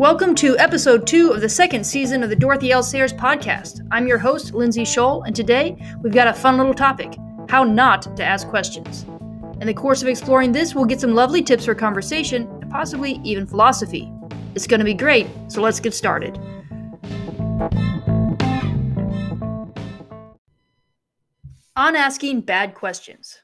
[0.00, 2.82] Welcome to episode two of the second season of the Dorothy L.
[2.82, 3.86] Sayers podcast.
[3.90, 7.18] I'm your host, Lindsey Scholl, and today we've got a fun little topic
[7.50, 9.02] how not to ask questions.
[9.60, 13.20] In the course of exploring this, we'll get some lovely tips for conversation and possibly
[13.24, 14.10] even philosophy.
[14.54, 16.38] It's going to be great, so let's get started.
[21.76, 23.42] On asking bad questions.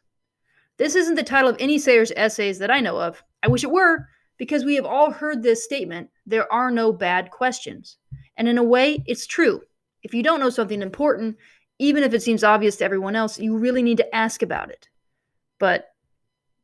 [0.79, 3.23] This isn't the title of any Sayers essays that I know of.
[3.43, 7.31] I wish it were, because we have all heard this statement there are no bad
[7.31, 7.97] questions.
[8.37, 9.63] And in a way, it's true.
[10.03, 11.37] If you don't know something important,
[11.79, 14.89] even if it seems obvious to everyone else, you really need to ask about it.
[15.59, 15.89] But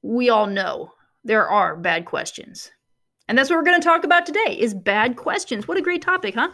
[0.02, 0.93] we all know
[1.25, 2.71] there are bad questions.
[3.29, 5.69] And that's what we're going to talk about today is bad questions.
[5.69, 6.51] What a great topic, huh?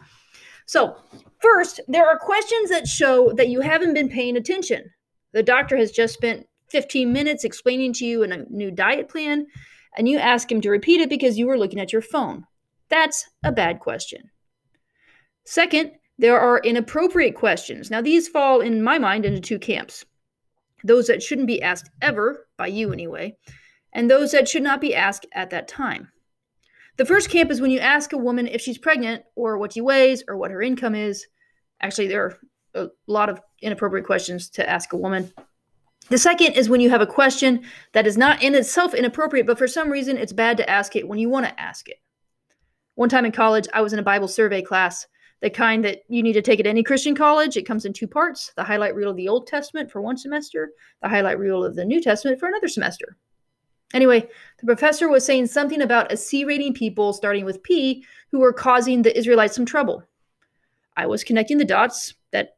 [0.67, 0.97] So,
[1.41, 4.91] first, there are questions that show that you haven't been paying attention.
[5.33, 9.47] The doctor has just spent 15 minutes explaining to you a new diet plan
[9.97, 12.45] and you ask him to repeat it because you were looking at your phone.
[12.89, 14.31] That's a bad question.
[15.45, 17.91] Second, there are inappropriate questions.
[17.91, 20.05] Now, these fall, in my mind, into two camps
[20.85, 23.37] those that shouldn't be asked ever, by you anyway,
[23.93, 26.09] and those that should not be asked at that time.
[26.99, 29.81] The first camp is when you ask a woman if she's pregnant, or what she
[29.81, 31.27] weighs, or what her income is.
[31.81, 32.39] Actually, there are
[32.75, 35.33] a lot of inappropriate questions to ask a woman.
[36.11, 39.59] The second is when you have a question that is not in itself inappropriate, but
[39.59, 41.99] for some reason it's bad to ask it when you want to ask it.
[42.99, 45.07] One time in college, I was in a Bible survey class,
[45.41, 47.57] the kind that you need to take at any Christian college.
[47.57, 50.73] It comes in two parts the highlight reel of the Old Testament for one semester,
[51.01, 53.17] the highlight reel of the New Testament for another semester.
[53.95, 58.41] Anyway, the professor was saying something about a C rating people starting with P who
[58.41, 60.03] were causing the Israelites some trouble.
[60.97, 62.57] I was connecting the dots that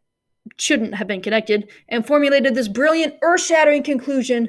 [0.56, 4.48] shouldn't have been connected and formulated this brilliant, earth shattering conclusion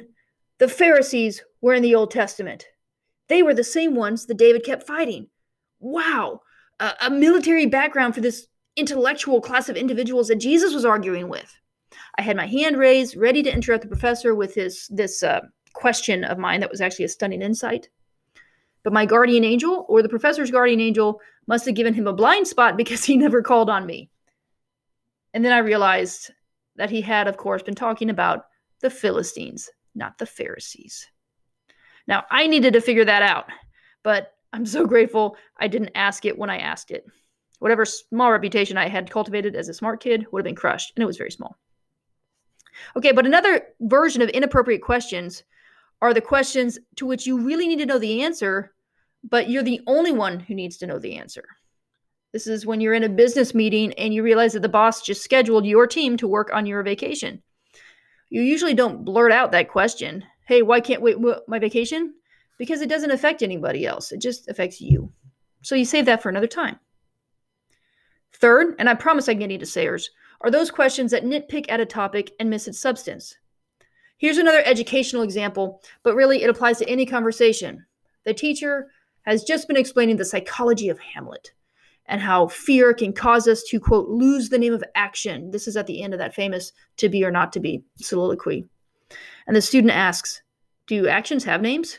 [0.56, 2.64] the Pharisees were in the Old Testament.
[3.28, 5.28] They were the same ones that David kept fighting.
[5.82, 6.42] Wow,
[6.78, 11.52] a, a military background for this intellectual class of individuals that Jesus was arguing with.
[12.16, 15.40] I had my hand raised, ready to interrupt the professor with his this uh,
[15.72, 17.88] question of mine that was actually a stunning insight.
[18.84, 22.46] But my guardian angel, or the professor's guardian angel, must have given him a blind
[22.46, 24.08] spot because he never called on me.
[25.34, 26.30] And then I realized
[26.76, 28.44] that he had, of course, been talking about
[28.82, 31.06] the Philistines, not the Pharisees.
[32.06, 33.46] Now, I needed to figure that out,
[34.04, 37.06] but I'm so grateful I didn't ask it when I asked it.
[37.58, 41.02] Whatever small reputation I had cultivated as a smart kid would have been crushed, and
[41.02, 41.56] it was very small.
[42.96, 45.44] Okay, but another version of inappropriate questions
[46.00, 48.74] are the questions to which you really need to know the answer,
[49.22, 51.44] but you're the only one who needs to know the answer.
[52.32, 55.22] This is when you're in a business meeting and you realize that the boss just
[55.22, 57.42] scheduled your team to work on your vacation.
[58.30, 60.24] You usually don't blurt out that question.
[60.46, 62.14] Hey, why can't wait my vacation?
[62.62, 64.12] Because it doesn't affect anybody else.
[64.12, 65.10] It just affects you.
[65.62, 66.78] So you save that for another time.
[68.34, 70.10] Third, and I promise I can get into Sayers,
[70.42, 73.36] are those questions that nitpick at a topic and miss its substance.
[74.16, 77.84] Here's another educational example, but really it applies to any conversation.
[78.22, 78.92] The teacher
[79.22, 81.50] has just been explaining the psychology of Hamlet
[82.06, 85.50] and how fear can cause us to, quote, lose the name of action.
[85.50, 88.64] This is at the end of that famous to be or not to be soliloquy.
[89.48, 90.42] And the student asks,
[90.86, 91.98] Do actions have names?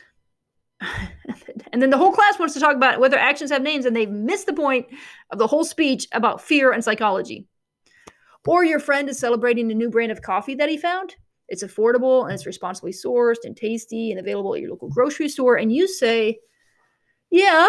[1.72, 4.10] and then the whole class wants to talk about whether actions have names, and they've
[4.10, 4.86] missed the point
[5.30, 7.46] of the whole speech about fear and psychology.
[8.46, 11.16] Or your friend is celebrating a new brand of coffee that he found.
[11.48, 15.56] It's affordable and it's responsibly sourced and tasty and available at your local grocery store.
[15.56, 16.38] And you say,
[17.30, 17.66] yeah,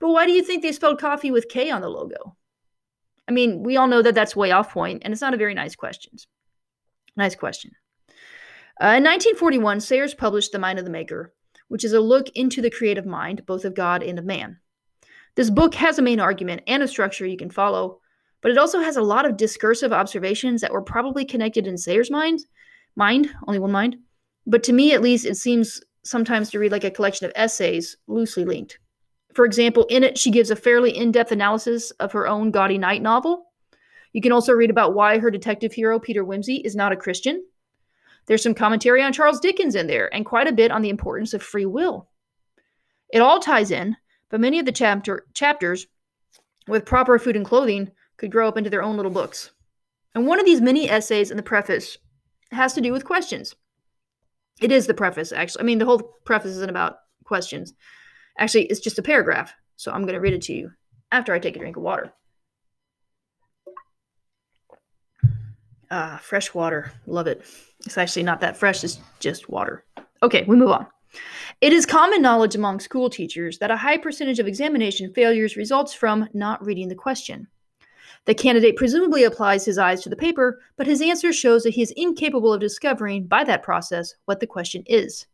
[0.00, 2.36] but why do you think they spelled coffee with K on the logo?
[3.28, 5.54] I mean, we all know that that's way off point, and it's not a very
[5.54, 6.14] nice question.
[7.16, 7.72] Nice question.
[8.82, 11.32] Uh, in 1941, Sayers published The Mind of the Maker,
[11.74, 14.58] which is a look into the creative mind, both of God and of man.
[15.34, 17.98] This book has a main argument and a structure you can follow,
[18.42, 22.12] but it also has a lot of discursive observations that were probably connected in Sayers'
[22.12, 22.46] mind,
[22.94, 23.96] mind, only one mind.
[24.46, 27.96] But to me, at least, it seems sometimes to read like a collection of essays
[28.06, 28.78] loosely linked.
[29.34, 32.78] For example, in it, she gives a fairly in depth analysis of her own Gaudy
[32.78, 33.46] Night novel.
[34.12, 37.44] You can also read about why her detective hero, Peter Wimsey, is not a Christian.
[38.26, 41.34] There's some commentary on Charles Dickens in there, and quite a bit on the importance
[41.34, 42.08] of free will.
[43.12, 43.96] It all ties in,
[44.30, 45.86] but many of the chapter, chapters,
[46.66, 49.50] with proper food and clothing, could grow up into their own little books.
[50.14, 51.98] And one of these mini essays in the preface
[52.52, 53.54] has to do with questions.
[54.60, 55.62] It is the preface, actually.
[55.62, 57.74] I mean, the whole preface isn't about questions.
[58.38, 59.52] Actually, it's just a paragraph.
[59.76, 60.70] So I'm going to read it to you
[61.10, 62.12] after I take a drink of water.
[65.96, 66.90] Ah, fresh water.
[67.06, 67.44] Love it.
[67.86, 69.84] It's actually not that fresh, it's just water.
[70.24, 70.88] Okay, we move on.
[71.60, 75.94] It is common knowledge among school teachers that a high percentage of examination failures results
[75.94, 77.46] from not reading the question.
[78.24, 81.82] The candidate presumably applies his eyes to the paper, but his answer shows that he
[81.82, 85.28] is incapable of discovering by that process what the question is.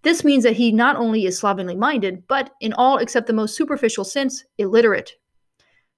[0.00, 3.54] This means that he not only is slovenly minded, but, in all except the most
[3.54, 5.12] superficial sense, illiterate.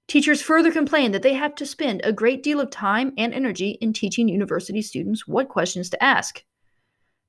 [0.07, 3.77] Teachers further complain that they have to spend a great deal of time and energy
[3.81, 6.43] in teaching university students what questions to ask.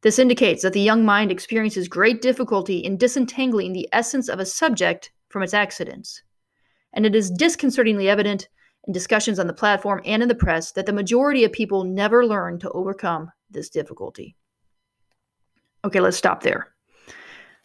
[0.03, 4.44] This indicates that the young mind experiences great difficulty in disentangling the essence of a
[4.44, 6.23] subject from its accidents.
[6.93, 8.49] And it is disconcertingly evident
[8.87, 12.27] in discussions on the platform and in the press that the majority of people never
[12.27, 14.37] learn to overcome this difficulty.
[15.85, 16.75] Okay, let's stop there.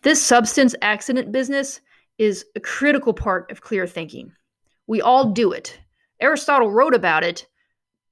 [0.02, 1.82] This substance accident business
[2.18, 4.32] is a critical part of clear thinking.
[4.90, 5.80] We all do it.
[6.20, 7.46] Aristotle wrote about it,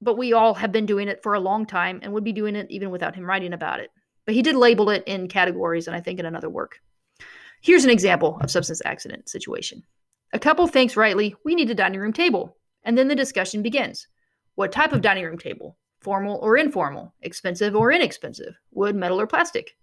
[0.00, 2.54] but we all have been doing it for a long time and would be doing
[2.54, 3.90] it even without him writing about it.
[4.24, 6.78] But he did label it in categories, and I think in another work.
[7.62, 9.82] Here's an example of substance accident situation.
[10.32, 12.56] A couple thinks rightly, we need a dining room table.
[12.84, 14.06] And then the discussion begins.
[14.54, 15.76] What type of dining room table?
[16.00, 17.12] Formal or informal?
[17.22, 18.54] Expensive or inexpensive?
[18.70, 19.74] Wood, metal, or plastic?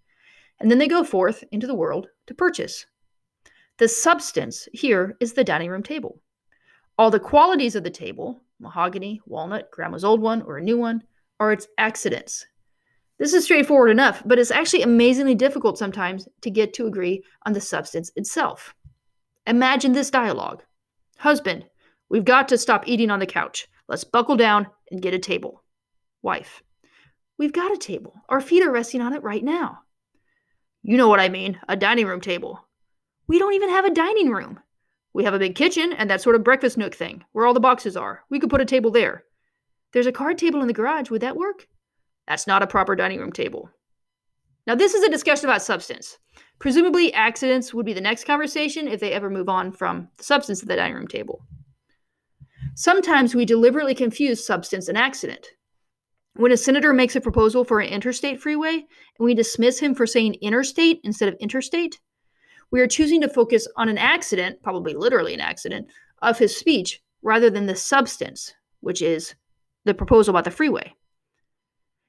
[0.62, 2.86] And then they go forth into the world to purchase.
[3.80, 6.22] The substance here is the dining room table.
[6.98, 11.04] All the qualities of the table mahogany, walnut, grandma's old one, or a new one
[11.40, 12.46] are its accidents.
[13.20, 17.54] This is straightforward enough, but it's actually amazingly difficult sometimes to get to agree on
[17.54, 18.74] the substance itself.
[19.46, 20.64] Imagine this dialogue
[21.18, 21.66] Husband,
[22.10, 23.68] we've got to stop eating on the couch.
[23.88, 25.64] Let's buckle down and get a table.
[26.22, 26.62] Wife,
[27.38, 28.16] we've got a table.
[28.28, 29.80] Our feet are resting on it right now.
[30.84, 32.68] You know what I mean, a dining room table.
[33.28, 34.60] We don't even have a dining room.
[35.16, 37.62] We have a big kitchen and that sort of breakfast nook thing where all the
[37.62, 38.26] boxes are.
[38.30, 39.24] We could put a table there.
[39.94, 41.10] There's a card table in the garage.
[41.10, 41.70] Would that work?
[42.28, 43.70] That's not a proper dining room table.
[44.68, 46.18] Now, this is a discussion about substance.
[46.60, 50.62] Presumably, accidents would be the next conversation if they ever move on from the substance
[50.62, 51.46] of the dining room table.
[52.76, 55.48] Sometimes we deliberately confuse substance and accident.
[56.34, 58.86] When a senator makes a proposal for an interstate freeway and
[59.20, 62.02] we dismiss him for saying interstate instead of interstate,
[62.72, 65.88] we are choosing to focus on an accident, probably literally an accident,
[66.22, 69.36] of his speech rather than the substance, which is
[69.86, 70.94] the proposal about the freeway.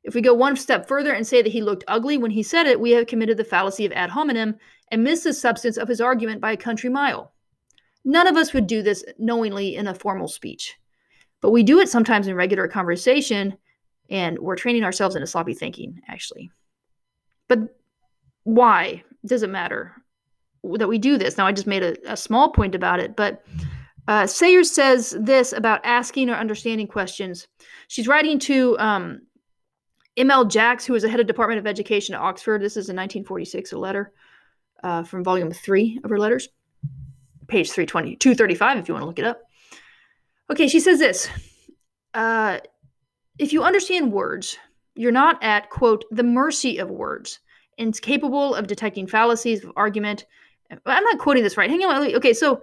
[0.03, 2.67] If we go one step further and say that he looked ugly when he said
[2.67, 4.56] it, we have committed the fallacy of ad hominem
[4.93, 7.32] and missed the substance of his argument by a country mile.
[8.05, 10.76] None of us would do this knowingly in a formal speech,
[11.41, 13.56] but we do it sometimes in regular conversation,
[14.09, 16.50] and we're training ourselves into sloppy thinking, actually.
[17.49, 17.76] But
[18.44, 19.93] why does it matter?
[20.78, 21.36] That we do this.
[21.36, 23.44] Now, I just made a, a small point about it, but
[24.08, 27.46] uh, Sayers says this about asking or understanding questions.
[27.88, 29.20] She's writing to um,
[30.16, 30.44] M.L.
[30.44, 32.62] Jacks, who was the head of Department of Education at Oxford.
[32.62, 34.12] This is in 1946, a letter
[34.82, 36.48] uh, from volume three of her letters,
[37.48, 39.42] page 320, 235, if you want to look it up.
[40.50, 41.28] Okay, she says this
[42.14, 42.58] uh,
[43.38, 44.56] If you understand words,
[44.94, 47.40] you're not at, quote, the mercy of words
[47.78, 50.24] and capable of detecting fallacies of argument
[50.70, 51.70] I'm not quoting this right.
[51.70, 52.14] Hang on.
[52.16, 52.60] Okay, so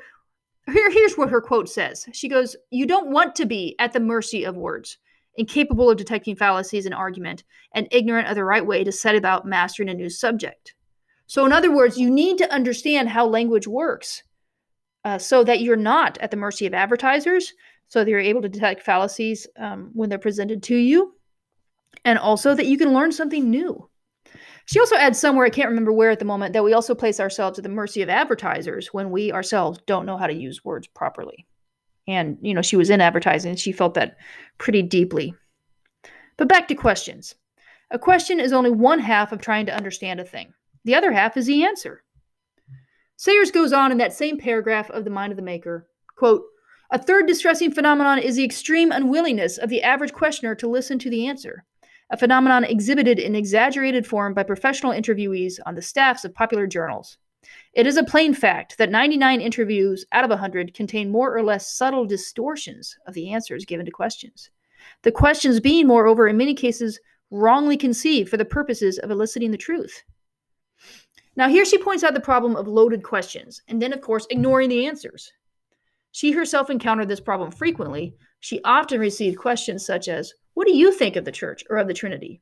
[0.72, 2.06] here, here's what her quote says.
[2.14, 4.98] She goes, You don't want to be at the mercy of words,
[5.36, 9.46] incapable of detecting fallacies in argument, and ignorant of the right way to set about
[9.46, 10.74] mastering a new subject.
[11.28, 14.24] So, in other words, you need to understand how language works
[15.06, 17.54] uh, so that you're not at the mercy of advertisers,
[17.88, 21.16] so that you're able to detect fallacies um, when they're presented to you,
[22.06, 23.90] and also that you can learn something new.
[24.66, 27.20] She also adds somewhere, I can't remember where at the moment, that we also place
[27.20, 30.88] ourselves at the mercy of advertisers when we ourselves don't know how to use words
[30.88, 31.46] properly.
[32.08, 34.18] And, you know, she was in advertising and she felt that
[34.58, 35.34] pretty deeply.
[36.38, 37.36] But back to questions.
[37.92, 40.54] A question is only one half of trying to understand a thing,
[40.84, 42.04] the other half is the answer.
[43.18, 46.44] Sayers goes on in that same paragraph of The Mind of the Maker quote,
[46.92, 51.10] a third distressing phenomenon is the extreme unwillingness of the average questioner to listen to
[51.10, 51.66] the answer
[52.10, 57.18] a phenomenon exhibited in exaggerated form by professional interviewees on the staffs of popular journals.
[57.74, 61.76] It is a plain fact that 99 interviews out of 100 contain more or less
[61.76, 64.50] subtle distortions of the answers given to questions.
[65.02, 67.00] The questions being, moreover, in many cases,
[67.32, 70.04] wrongly conceived for the purposes of eliciting the truth.
[71.36, 74.70] Now, here she points out the problem of loaded questions, and then, of course, ignoring
[74.70, 75.32] the answers.
[76.12, 78.16] She herself encountered this problem frequently.
[78.40, 81.88] She often received questions such as, what do you think of the church or of
[81.88, 82.42] the Trinity?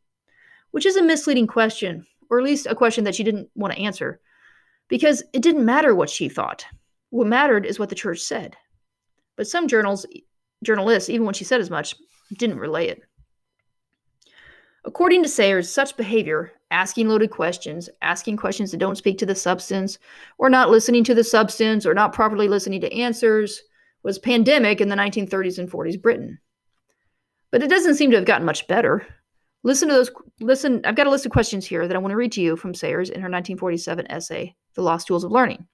[0.71, 3.79] Which is a misleading question, or at least a question that she didn't want to
[3.79, 4.19] answer,
[4.87, 6.65] because it didn't matter what she thought.
[7.09, 8.55] What mattered is what the church said.
[9.35, 10.05] But some journals,
[10.63, 11.95] journalists, even when she said as much,
[12.37, 13.01] didn't relay it.
[14.83, 19.35] According to Sayers, such behavior, asking loaded questions, asking questions that don't speak to the
[19.35, 19.99] substance,
[20.37, 23.61] or not listening to the substance, or not properly listening to answers,
[24.03, 26.39] was pandemic in the 1930s and 40s Britain.
[27.51, 29.05] But it doesn't seem to have gotten much better.
[29.63, 30.11] Listen to those.
[30.39, 32.55] Listen, I've got a list of questions here that I want to read to you
[32.55, 35.67] from Sayers in her 1947 essay, The Lost Tools of Learning.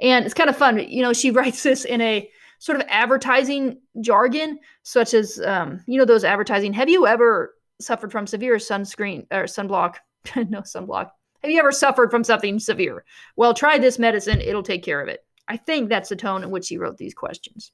[0.00, 0.78] And it's kind of fun.
[0.78, 5.98] You know, she writes this in a sort of advertising jargon, such as, um, you
[5.98, 6.72] know, those advertising.
[6.72, 9.96] Have you ever suffered from severe sunscreen or sunblock?
[10.36, 11.10] no, sunblock.
[11.42, 13.04] Have you ever suffered from something severe?
[13.36, 15.24] Well, try this medicine, it'll take care of it.
[15.48, 17.72] I think that's the tone in which she wrote these questions.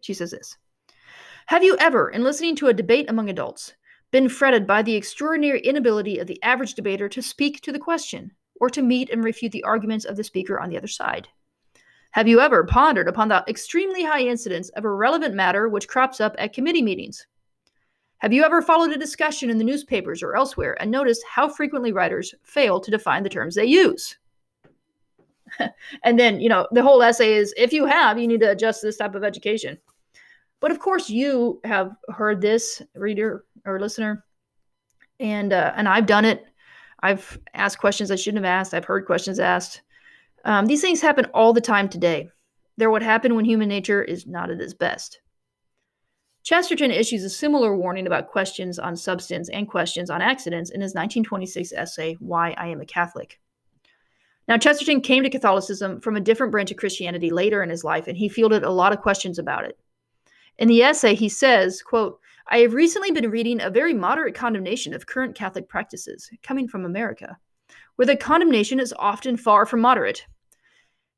[0.00, 0.56] She says this
[1.46, 3.72] Have you ever, in listening to a debate among adults,
[4.10, 8.32] been fretted by the extraordinary inability of the average debater to speak to the question
[8.60, 11.28] or to meet and refute the arguments of the speaker on the other side?
[12.10, 16.34] Have you ever pondered upon the extremely high incidence of irrelevant matter which crops up
[16.36, 17.24] at committee meetings?
[18.18, 21.92] Have you ever followed a discussion in the newspapers or elsewhere and noticed how frequently
[21.92, 24.16] writers fail to define the terms they use?
[26.02, 28.82] and then, you know, the whole essay is if you have, you need to adjust
[28.82, 29.78] this type of education.
[30.60, 34.24] But of course, you have heard this, reader or listener,
[35.20, 36.44] and uh, and I've done it.
[37.02, 38.74] I've asked questions I shouldn't have asked.
[38.74, 39.82] I've heard questions asked.
[40.44, 42.30] Um, these things happen all the time today.
[42.76, 45.20] They're what happen when human nature is not at its best.
[46.42, 50.94] Chesterton issues a similar warning about questions on substance and questions on accidents in his
[50.94, 53.40] 1926 essay, Why I Am a Catholic.
[54.46, 58.06] Now, Chesterton came to Catholicism from a different branch of Christianity later in his life,
[58.06, 59.76] and he fielded a lot of questions about it.
[60.58, 64.94] In the essay, he says, quote, I have recently been reading a very moderate condemnation
[64.94, 67.36] of current Catholic practices coming from America,
[67.96, 70.24] where the condemnation is often far from moderate.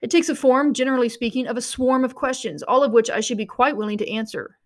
[0.01, 3.21] It takes a form, generally speaking, of a swarm of questions, all of which I
[3.21, 4.59] should be quite willing to answer.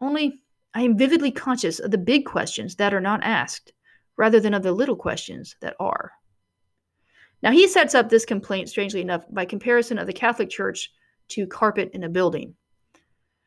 [0.00, 0.42] Only
[0.74, 3.72] I am vividly conscious of the big questions that are not asked,
[4.16, 6.12] rather than of the little questions that are.
[7.42, 10.90] Now, he sets up this complaint, strangely enough, by comparison of the Catholic Church
[11.28, 12.54] to carpet in a building.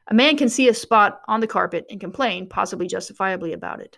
[0.08, 3.98] A man can see a spot on the carpet and complain, possibly justifiably, about it.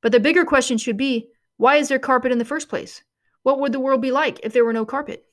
[0.00, 3.02] But the bigger question should be why is there carpet in the first place?
[3.42, 5.24] What would the world be like if there were no carpet?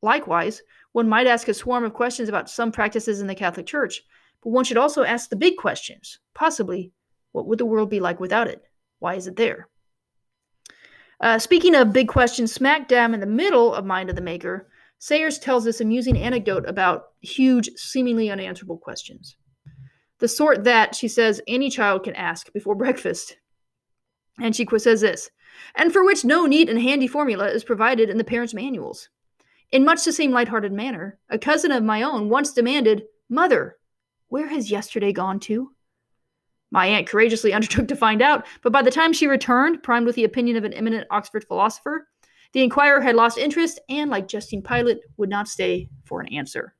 [0.00, 0.62] Likewise,
[0.92, 4.02] one might ask a swarm of questions about some practices in the Catholic Church,
[4.42, 6.18] but one should also ask the big questions.
[6.34, 6.92] Possibly,
[7.32, 8.62] what would the world be like without it?
[8.98, 9.68] Why is it there?
[11.20, 14.68] Uh, speaking of big questions, smack dab in the middle of Mind of the Maker,
[15.02, 19.36] Sayers tells this amusing anecdote about huge, seemingly unanswerable questions.
[20.20, 23.36] The sort that, she says, any child can ask before breakfast.
[24.40, 25.28] And she says this,
[25.74, 29.08] and for which no neat and handy formula is provided in the parents' manuals.
[29.72, 33.78] In much the same light-hearted manner, a cousin of my own once demanded, Mother,
[34.28, 35.72] where has yesterday gone to?
[36.70, 40.14] My aunt courageously undertook to find out, but by the time she returned, primed with
[40.14, 42.06] the opinion of an eminent Oxford philosopher,
[42.52, 46.74] the inquirer had lost interest and, like jesting Pilate, would not stay for an answer.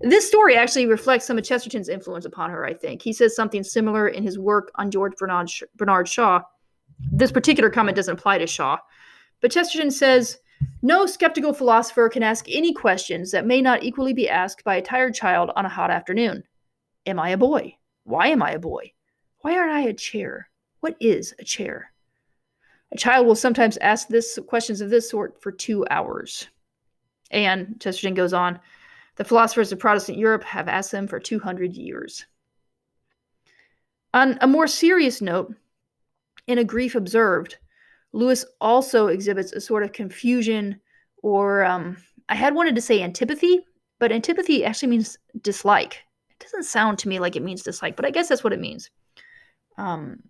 [0.00, 3.00] This story actually reflects some of Chesterton's influence upon her, I think.
[3.00, 6.40] He says something similar in his work on George Bernard, Bernard Shaw.
[7.12, 8.78] This particular comment doesn't apply to Shaw,
[9.40, 10.38] but Chesterton says
[10.82, 14.82] no skeptical philosopher can ask any questions that may not equally be asked by a
[14.82, 16.42] tired child on a hot afternoon.
[17.06, 17.76] Am I a boy?
[18.04, 18.92] Why am I a boy?
[19.38, 20.48] Why aren't I a chair?
[20.80, 21.93] What is a chair?
[22.94, 26.48] A child will sometimes ask this questions of this sort for two hours.
[27.30, 28.60] And Chesterton goes on,
[29.16, 32.24] the philosophers of Protestant Europe have asked them for 200 years.
[34.12, 35.54] On a more serious note,
[36.46, 37.58] in A Grief Observed,
[38.12, 40.80] Lewis also exhibits a sort of confusion,
[41.22, 41.96] or um,
[42.28, 43.66] I had wanted to say antipathy,
[43.98, 46.04] but antipathy actually means dislike.
[46.30, 48.60] It doesn't sound to me like it means dislike, but I guess that's what it
[48.60, 48.90] means.
[49.78, 50.22] Um,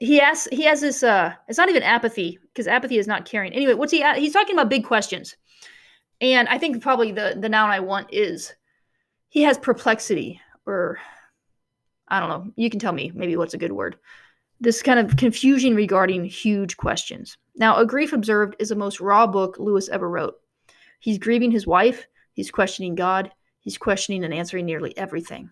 [0.00, 1.02] he has he has this.
[1.02, 3.52] Uh, it's not even apathy because apathy is not caring.
[3.52, 4.04] Anyway, what's he?
[4.14, 5.36] He's talking about big questions,
[6.20, 8.54] and I think probably the the noun I want is
[9.28, 10.98] he has perplexity, or
[12.08, 12.52] I don't know.
[12.56, 13.96] You can tell me maybe what's a good word
[14.60, 17.36] this kind of confusion regarding huge questions.
[17.56, 20.34] Now, A Grief Observed is the most raw book Lewis ever wrote.
[21.00, 25.50] He's grieving his wife, he's questioning God, he's questioning and answering nearly everything.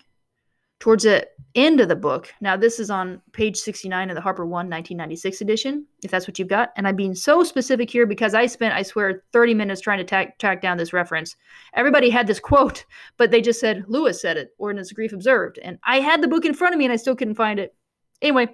[0.80, 4.70] Towards the end of the book, now this is on page 69 of the HarperOne
[4.70, 6.72] 1996 edition, if that's what you've got.
[6.76, 10.32] And I'm being so specific here because I spent, I swear, 30 minutes trying to
[10.38, 11.34] track, down this reference.
[11.74, 12.84] Everybody had this quote,
[13.16, 15.58] but they just said Lewis said it, or in his grief observed.
[15.58, 17.74] And I had the book in front of me and I still couldn't find it.
[18.22, 18.48] Anyway,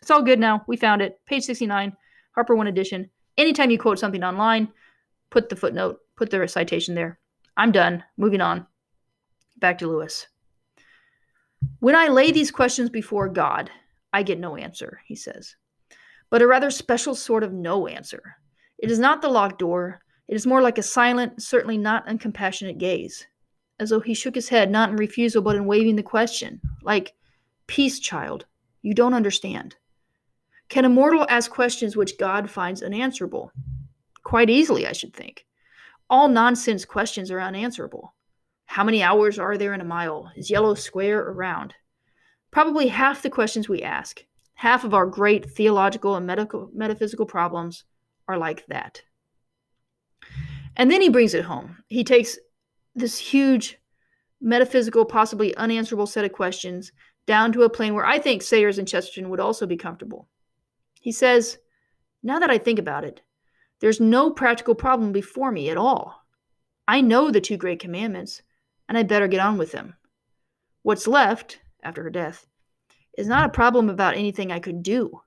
[0.00, 0.64] it's all good now.
[0.66, 1.20] We found it.
[1.26, 1.94] Page 69,
[2.36, 3.10] HarperOne edition.
[3.36, 4.68] Anytime you quote something online,
[5.28, 7.18] put the footnote, put the citation there.
[7.58, 8.02] I'm done.
[8.16, 8.66] Moving on.
[9.58, 10.26] Back to Lewis.
[11.80, 13.70] When I lay these questions before God,
[14.12, 15.56] I get no answer, he says.
[16.30, 18.36] but a rather special sort of no answer.
[18.78, 22.78] It is not the locked door, it is more like a silent, certainly not uncompassionate
[22.78, 23.26] gaze,
[23.78, 27.14] as though he shook his head not in refusal but in waiving the question, like,
[27.68, 28.46] Peace, child,
[28.82, 29.76] you don't understand.
[30.68, 33.52] Can a mortal ask questions which God finds unanswerable?
[34.24, 35.46] Quite easily, I should think.
[36.10, 38.14] All nonsense questions are unanswerable.
[38.66, 40.30] How many hours are there in a mile?
[40.36, 41.74] Is yellow square or round?
[42.50, 47.84] Probably half the questions we ask, half of our great theological and medical, metaphysical problems
[48.28, 49.02] are like that.
[50.76, 51.78] And then he brings it home.
[51.88, 52.38] He takes
[52.94, 53.78] this huge
[54.40, 56.92] metaphysical, possibly unanswerable set of questions
[57.26, 60.28] down to a plane where I think Sayers and Chesterton would also be comfortable.
[61.00, 61.58] He says,
[62.22, 63.22] Now that I think about it,
[63.80, 66.22] there's no practical problem before me at all.
[66.88, 68.42] I know the two great commandments,
[68.88, 69.94] and I'd better get on with them.
[70.82, 72.46] What's left, after her death,
[73.16, 75.20] is not a problem about anything I could do.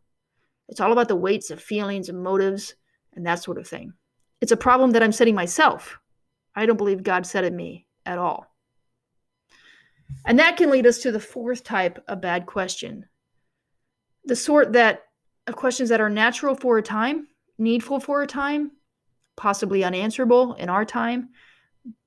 [0.68, 2.76] It's all about the weights of feelings and motives
[3.14, 3.94] and that sort of thing.
[4.42, 6.00] It's a problem that I'm setting myself.
[6.56, 8.46] I don't believe God set it me at all.
[10.26, 13.06] And that can lead us to the fourth type of bad question
[14.26, 15.04] the sort that
[15.48, 18.72] of questions that are natural for a time, needful for a time,
[19.36, 21.30] possibly unanswerable in our time,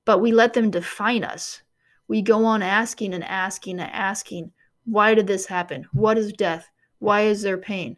[0.05, 1.61] but we let them define us.
[2.07, 4.51] We go on asking and asking and asking
[4.85, 5.85] why did this happen?
[5.93, 6.69] What is death?
[6.99, 7.97] Why is there pain?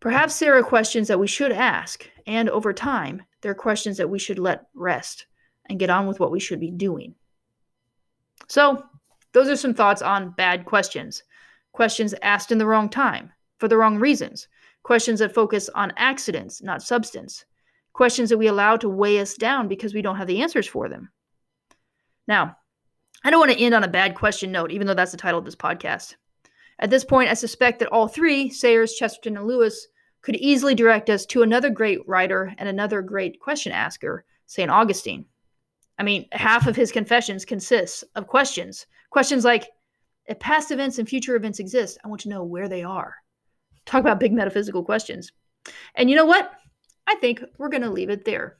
[0.00, 4.08] Perhaps there are questions that we should ask, and over time, there are questions that
[4.08, 5.26] we should let rest
[5.68, 7.14] and get on with what we should be doing.
[8.46, 8.84] So,
[9.32, 11.24] those are some thoughts on bad questions.
[11.72, 14.48] Questions asked in the wrong time, for the wrong reasons.
[14.84, 17.44] Questions that focus on accidents, not substance.
[17.98, 20.88] Questions that we allow to weigh us down because we don't have the answers for
[20.88, 21.10] them.
[22.28, 22.56] Now,
[23.24, 25.40] I don't want to end on a bad question note, even though that's the title
[25.40, 26.14] of this podcast.
[26.78, 29.88] At this point, I suspect that all three, Sayers, Chesterton, and Lewis,
[30.22, 34.70] could easily direct us to another great writer and another great question asker, St.
[34.70, 35.24] Augustine.
[35.98, 38.86] I mean, half of his confessions consists of questions.
[39.10, 39.68] Questions like,
[40.26, 43.16] if past events and future events exist, I want to know where they are.
[43.86, 45.32] Talk about big metaphysical questions.
[45.96, 46.52] And you know what?
[47.08, 48.58] I think we're going to leave it there.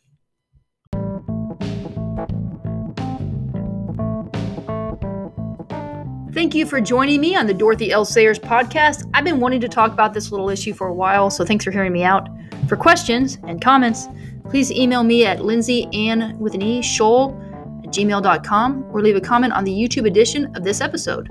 [6.32, 8.06] Thank you for joining me on the Dorothy L.
[8.06, 9.08] Sayers podcast.
[9.12, 11.70] I've been wanting to talk about this little issue for a while, so thanks for
[11.70, 12.28] hearing me out.
[12.68, 14.06] For questions and comments,
[14.48, 17.36] please email me at Lindsey Ann with an E Scholl
[17.84, 21.28] at gmail.com or leave a comment on the YouTube edition of this episode.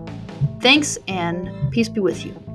[0.61, 2.46] Thanks and peace be with you.